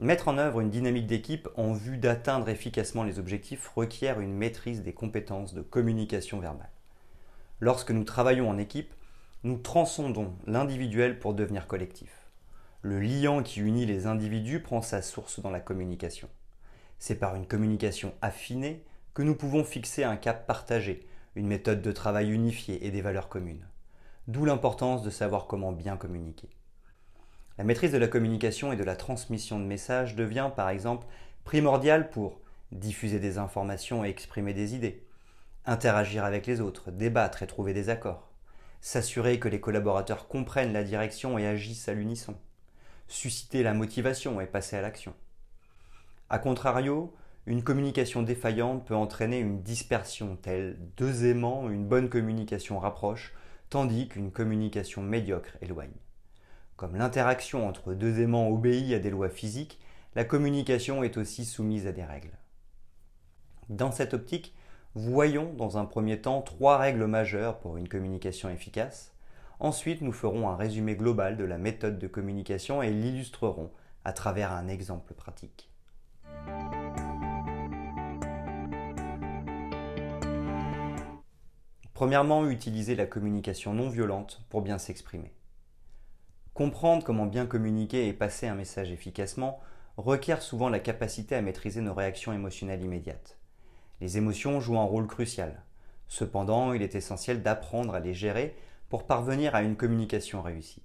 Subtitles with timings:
[0.00, 4.82] Mettre en œuvre une dynamique d'équipe en vue d'atteindre efficacement les objectifs requiert une maîtrise
[4.82, 6.70] des compétences de communication verbale.
[7.58, 8.94] Lorsque nous travaillons en équipe,
[9.44, 12.30] nous transcendons l'individuel pour devenir collectif.
[12.80, 16.30] Le liant qui unit les individus prend sa source dans la communication.
[16.98, 18.82] C'est par une communication affinée
[19.12, 23.28] que nous pouvons fixer un cap partagé, une méthode de travail unifiée et des valeurs
[23.28, 23.66] communes.
[24.28, 26.48] D'où l'importance de savoir comment bien communiquer.
[27.60, 31.06] La maîtrise de la communication et de la transmission de messages devient par exemple
[31.44, 32.40] primordiale pour
[32.72, 35.04] diffuser des informations et exprimer des idées,
[35.66, 38.30] interagir avec les autres, débattre et trouver des accords,
[38.80, 42.34] s'assurer que les collaborateurs comprennent la direction et agissent à l'unisson,
[43.08, 45.12] susciter la motivation et passer à l'action.
[46.30, 52.78] A contrario, une communication défaillante peut entraîner une dispersion telle deux aimants, une bonne communication
[52.78, 53.34] rapproche,
[53.68, 55.92] tandis qu'une communication médiocre éloigne.
[56.80, 59.78] Comme l'interaction entre deux aimants obéit à des lois physiques,
[60.14, 62.38] la communication est aussi soumise à des règles.
[63.68, 64.54] Dans cette optique,
[64.94, 69.12] voyons dans un premier temps trois règles majeures pour une communication efficace.
[69.58, 73.70] Ensuite, nous ferons un résumé global de la méthode de communication et l'illustrerons
[74.06, 75.68] à travers un exemple pratique.
[81.92, 85.34] Premièrement, utiliser la communication non violente pour bien s'exprimer.
[86.60, 89.60] Comprendre comment bien communiquer et passer un message efficacement
[89.96, 93.38] requiert souvent la capacité à maîtriser nos réactions émotionnelles immédiates.
[94.02, 95.62] Les émotions jouent un rôle crucial.
[96.06, 98.54] Cependant, il est essentiel d'apprendre à les gérer
[98.90, 100.82] pour parvenir à une communication réussie.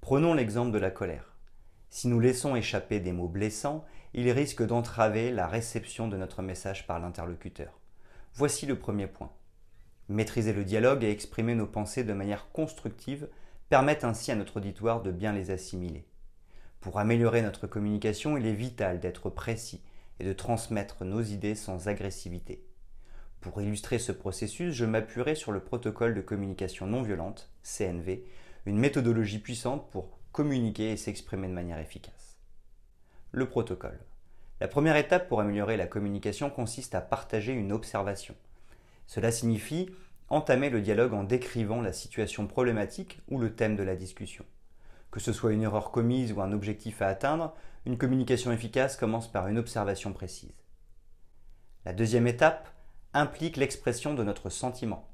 [0.00, 1.36] Prenons l'exemple de la colère.
[1.90, 3.84] Si nous laissons échapper des mots blessants,
[4.14, 7.78] ils risquent d'entraver la réception de notre message par l'interlocuteur.
[8.32, 9.32] Voici le premier point.
[10.08, 13.28] Maîtriser le dialogue et exprimer nos pensées de manière constructive
[13.68, 16.06] permettent ainsi à notre auditoire de bien les assimiler.
[16.80, 19.82] Pour améliorer notre communication, il est vital d'être précis
[20.20, 22.64] et de transmettre nos idées sans agressivité.
[23.40, 28.24] Pour illustrer ce processus, je m'appuierai sur le protocole de communication non violente, CNV,
[28.66, 32.38] une méthodologie puissante pour communiquer et s'exprimer de manière efficace.
[33.32, 34.00] Le protocole.
[34.60, 38.34] La première étape pour améliorer la communication consiste à partager une observation.
[39.06, 39.90] Cela signifie
[40.28, 44.44] entamer le dialogue en décrivant la situation problématique ou le thème de la discussion.
[45.10, 47.54] Que ce soit une erreur commise ou un objectif à atteindre,
[47.84, 50.54] une communication efficace commence par une observation précise.
[51.84, 52.68] La deuxième étape
[53.14, 55.08] implique l'expression de notre sentiment.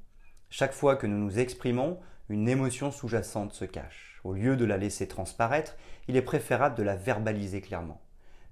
[0.49, 1.99] Chaque fois que nous nous exprimons,
[2.29, 4.19] une émotion sous-jacente se cache.
[4.23, 5.75] Au lieu de la laisser transparaître,
[6.07, 8.01] il est préférable de la verbaliser clairement.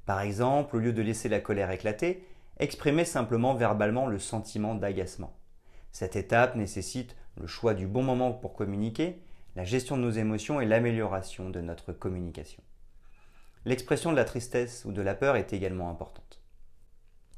[0.06, 5.36] Par exemple, au lieu de laisser la colère éclater, exprimez simplement verbalement le sentiment d'agacement.
[5.92, 9.22] Cette étape nécessite le choix du bon moment pour communiquer,
[9.56, 12.64] la gestion de nos émotions et l'amélioration de notre communication.
[13.66, 16.42] L'expression de la tristesse ou de la peur est également importante.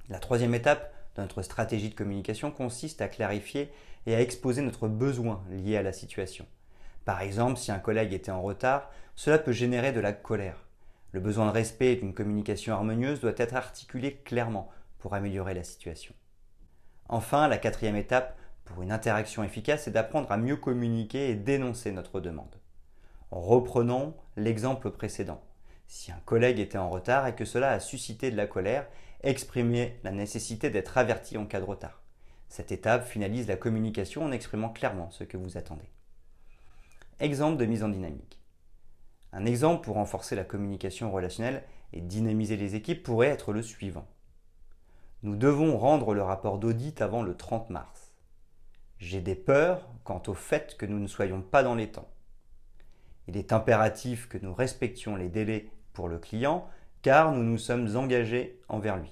[0.09, 3.71] La troisième étape de notre stratégie de communication consiste à clarifier
[4.05, 6.45] et à exposer notre besoin lié à la situation.
[7.05, 10.65] Par exemple, si un collègue était en retard, cela peut générer de la colère.
[11.11, 15.63] Le besoin de respect et d'une communication harmonieuse doit être articulé clairement pour améliorer la
[15.63, 16.13] situation.
[17.09, 21.91] Enfin, la quatrième étape pour une interaction efficace est d'apprendre à mieux communiquer et dénoncer
[21.91, 22.55] notre demande.
[23.31, 25.41] Reprenons l'exemple précédent.
[25.87, 28.87] Si un collègue était en retard et que cela a suscité de la colère,
[29.21, 32.01] exprimez la nécessité d'être averti en cas de retard.
[32.49, 35.89] Cette étape finalise la communication en exprimant clairement ce que vous attendez.
[37.19, 38.39] Exemple de mise en dynamique.
[39.31, 44.07] Un exemple pour renforcer la communication relationnelle et dynamiser les équipes pourrait être le suivant.
[45.23, 48.02] Nous devons rendre le rapport d'audit avant le 30 mars.
[49.03, 52.07] J'ai des peurs quant au fait que nous ne soyons pas dans les temps.
[53.27, 56.69] Il est impératif que nous respections les délais pour le client
[57.01, 59.11] car nous nous sommes engagés envers lui.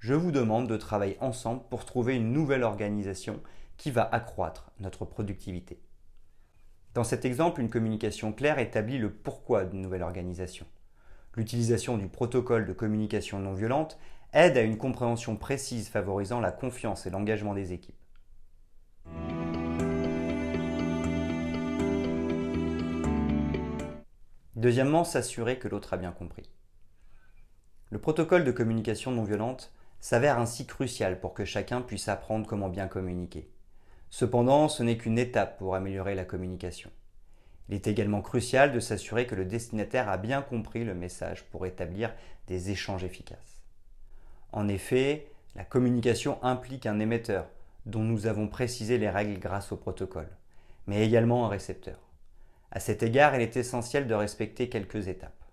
[0.00, 3.40] Je vous demande de travailler ensemble pour trouver une nouvelle organisation
[3.78, 5.80] qui va accroître notre productivité.
[6.92, 10.66] Dans cet exemple, une communication claire établit le pourquoi d'une nouvelle organisation.
[11.36, 13.98] L'utilisation du protocole de communication non violente
[14.34, 17.94] aide à une compréhension précise favorisant la confiance et l'engagement des équipes.
[24.60, 26.50] Deuxièmement, s'assurer que l'autre a bien compris.
[27.88, 32.68] Le protocole de communication non violente s'avère ainsi crucial pour que chacun puisse apprendre comment
[32.68, 33.48] bien communiquer.
[34.10, 36.90] Cependant, ce n'est qu'une étape pour améliorer la communication.
[37.70, 41.64] Il est également crucial de s'assurer que le destinataire a bien compris le message pour
[41.64, 42.12] établir
[42.46, 43.62] des échanges efficaces.
[44.52, 47.46] En effet, la communication implique un émetteur,
[47.86, 50.28] dont nous avons précisé les règles grâce au protocole,
[50.86, 52.09] mais également un récepteur.
[52.72, 55.44] À cet égard, il est essentiel de respecter quelques étapes.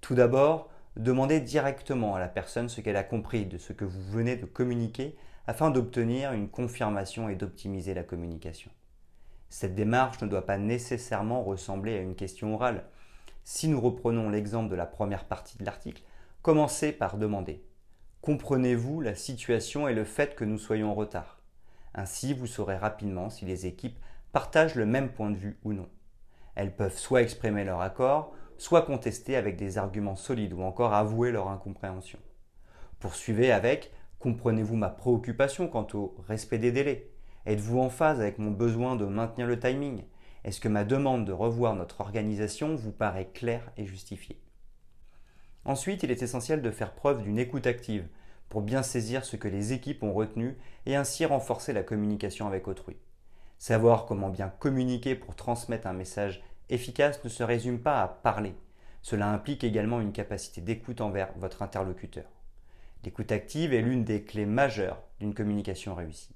[0.00, 4.02] Tout d'abord, demandez directement à la personne ce qu'elle a compris de ce que vous
[4.02, 8.70] venez de communiquer afin d'obtenir une confirmation et d'optimiser la communication.
[9.48, 12.84] Cette démarche ne doit pas nécessairement ressembler à une question orale.
[13.42, 16.02] Si nous reprenons l'exemple de la première partie de l'article,
[16.42, 17.64] commencez par demander
[18.20, 21.40] Comprenez-vous la situation et le fait que nous soyons en retard?
[21.94, 23.98] Ainsi, vous saurez rapidement si les équipes
[24.32, 25.88] partagent le même point de vue ou non.
[26.54, 31.32] Elles peuvent soit exprimer leur accord, soit contester avec des arguments solides ou encore avouer
[31.32, 32.18] leur incompréhension.
[32.98, 37.10] Poursuivez avec Comprenez-vous ma préoccupation quant au respect des délais?
[37.46, 40.04] Êtes-vous en phase avec mon besoin de maintenir le timing?
[40.44, 44.38] Est-ce que ma demande de revoir notre organisation vous paraît claire et justifiée?
[45.64, 48.06] Ensuite, il est essentiel de faire preuve d'une écoute active
[48.50, 52.68] pour bien saisir ce que les équipes ont retenu et ainsi renforcer la communication avec
[52.68, 52.98] autrui.
[53.60, 58.54] Savoir comment bien communiquer pour transmettre un message efficace ne se résume pas à parler.
[59.02, 62.24] Cela implique également une capacité d'écoute envers votre interlocuteur.
[63.04, 66.34] L'écoute active est l'une des clés majeures d'une communication réussie.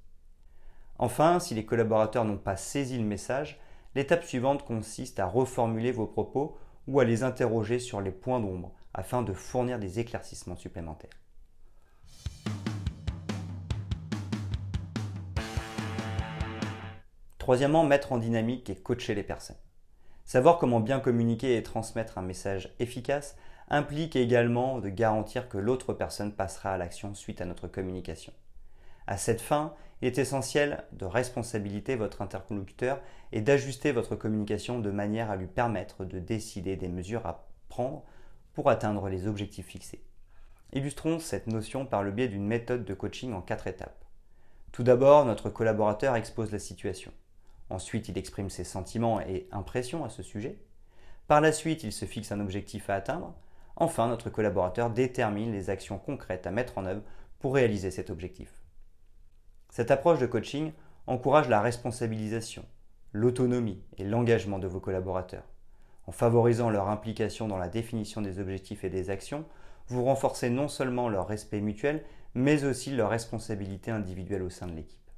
[0.98, 3.58] Enfin, si les collaborateurs n'ont pas saisi le message,
[3.94, 8.70] l'étape suivante consiste à reformuler vos propos ou à les interroger sur les points d'ombre
[8.92, 11.23] afin de fournir des éclaircissements supplémentaires.
[17.44, 19.58] Troisièmement, mettre en dynamique et coacher les personnes.
[20.24, 23.36] Savoir comment bien communiquer et transmettre un message efficace
[23.68, 28.32] implique également de garantir que l'autre personne passera à l'action suite à notre communication.
[29.06, 34.90] À cette fin, il est essentiel de responsabiliser votre interlocuteur et d'ajuster votre communication de
[34.90, 38.04] manière à lui permettre de décider des mesures à prendre
[38.54, 40.02] pour atteindre les objectifs fixés.
[40.72, 44.02] Illustrons cette notion par le biais d'une méthode de coaching en quatre étapes.
[44.72, 47.12] Tout d'abord, notre collaborateur expose la situation.
[47.70, 50.58] Ensuite, il exprime ses sentiments et impressions à ce sujet.
[51.26, 53.34] Par la suite, il se fixe un objectif à atteindre.
[53.76, 57.02] Enfin, notre collaborateur détermine les actions concrètes à mettre en œuvre
[57.38, 58.52] pour réaliser cet objectif.
[59.70, 60.72] Cette approche de coaching
[61.06, 62.64] encourage la responsabilisation,
[63.12, 65.44] l'autonomie et l'engagement de vos collaborateurs.
[66.06, 69.44] En favorisant leur implication dans la définition des objectifs et des actions,
[69.88, 74.74] vous renforcez non seulement leur respect mutuel, mais aussi leur responsabilité individuelle au sein de
[74.74, 75.10] l'équipe.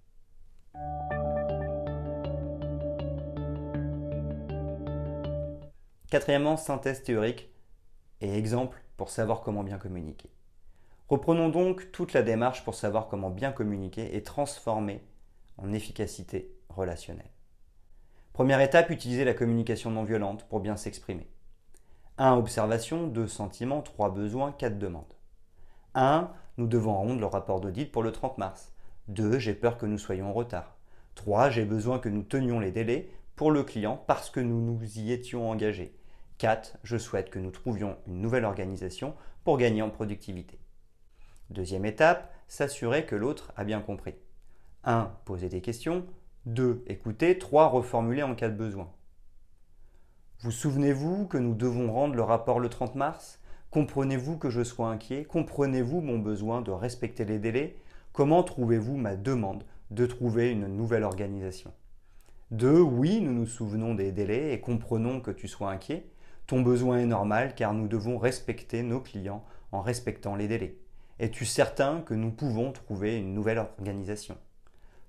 [6.11, 7.51] Quatrièmement, synthèse théorique
[8.21, 10.31] et exemple pour savoir comment bien communiquer.
[11.09, 15.05] Reprenons donc toute la démarche pour savoir comment bien communiquer et transformer
[15.59, 17.31] en efficacité relationnelle.
[18.33, 21.29] Première étape, utiliser la communication non violente pour bien s'exprimer.
[22.19, 22.35] 1.
[22.35, 23.27] Observation, 2.
[23.27, 24.11] Sentiments, 3.
[24.11, 24.79] Besoins, 4.
[24.79, 25.15] Demandes.
[25.95, 26.31] 1.
[26.57, 28.73] Nous devons rendre le rapport d'audit pour le 30 mars.
[29.09, 29.39] 2.
[29.39, 30.77] J'ai peur que nous soyons en retard.
[31.15, 31.51] 3.
[31.51, 35.13] J'ai besoin que nous tenions les délais pour le client parce que nous nous y
[35.13, 35.95] étions engagés.
[36.39, 36.79] 4.
[36.83, 40.59] Je souhaite que nous trouvions une nouvelle organisation pour gagner en productivité.
[41.51, 44.15] Deuxième étape, s'assurer que l'autre a bien compris.
[44.85, 45.13] 1.
[45.25, 46.05] Poser des questions.
[46.47, 46.83] 2.
[46.87, 47.39] Écouter.
[47.39, 47.69] 3.
[47.69, 48.91] Reformuler en cas de besoin.
[50.41, 53.41] Vous souvenez-vous que nous devons rendre le rapport le 30 mars?
[53.71, 55.25] Comprenez-vous que je sois inquiet?
[55.25, 57.77] Comprenez-vous mon besoin de respecter les délais?
[58.13, 61.73] Comment trouvez-vous ma demande de trouver une nouvelle organisation?
[62.53, 62.81] 2.
[62.81, 66.07] Oui, nous nous souvenons des délais et comprenons que tu sois inquiet.
[66.47, 70.79] Ton besoin est normal car nous devons respecter nos clients en respectant les délais.
[71.19, 74.37] Es-tu certain que nous pouvons trouver une nouvelle organisation?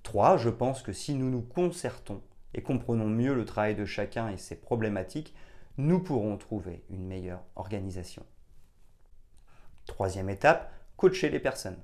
[0.02, 0.38] 3.
[0.38, 2.22] Je pense que si nous nous concertons
[2.56, 5.36] et comprenons mieux le travail de chacun et ses problématiques,
[5.78, 8.26] nous pourrons trouver une meilleure organisation.
[9.86, 11.78] Troisième étape, coacher les personnes.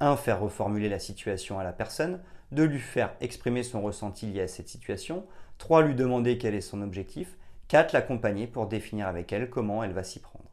[0.00, 0.16] 1.
[0.16, 2.20] Faire reformuler la situation à la personne.
[2.52, 2.64] 2.
[2.64, 5.26] Lui faire exprimer son ressenti lié à cette situation.
[5.58, 5.82] 3.
[5.82, 7.36] Lui demander quel est son objectif.
[7.68, 7.92] 4.
[7.92, 10.50] L'accompagner pour définir avec elle comment elle va s'y prendre.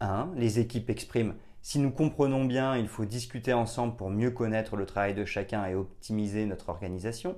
[0.00, 0.32] 1.
[0.36, 1.34] Les équipes expriment
[1.68, 5.66] si nous comprenons bien, il faut discuter ensemble pour mieux connaître le travail de chacun
[5.66, 7.36] et optimiser notre organisation.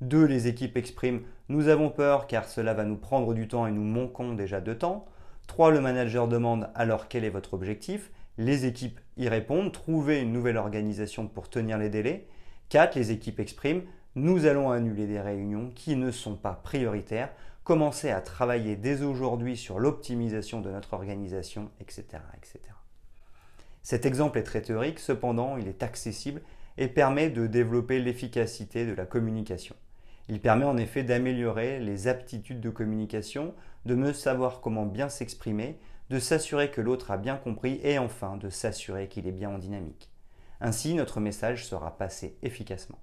[0.00, 0.26] 2.
[0.26, 3.82] Les équipes expriment Nous avons peur car cela va nous prendre du temps et nous
[3.82, 5.06] manquons déjà de temps.
[5.48, 5.72] 3.
[5.72, 10.56] Le manager demande Alors quel est votre objectif Les équipes y répondent Trouver une nouvelle
[10.56, 12.28] organisation pour tenir les délais.
[12.70, 12.96] 4.
[12.96, 13.82] Les équipes expriment
[14.14, 17.30] Nous allons annuler des réunions qui ne sont pas prioritaires,
[17.64, 22.04] commencer à travailler dès aujourd'hui sur l'optimisation de notre organisation, etc.,
[22.36, 22.60] etc.
[23.82, 26.42] Cet exemple est très théorique, cependant il est accessible
[26.76, 29.74] et permet de développer l'efficacité de la communication.
[30.28, 33.54] Il permet en effet d'améliorer les aptitudes de communication,
[33.86, 35.78] de mieux savoir comment bien s'exprimer,
[36.10, 39.58] de s'assurer que l'autre a bien compris et enfin de s'assurer qu'il est bien en
[39.58, 40.10] dynamique.
[40.60, 42.98] Ainsi, notre message sera passé efficacement.